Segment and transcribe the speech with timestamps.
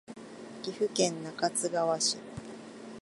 [0.63, 2.17] 岐阜県中津川市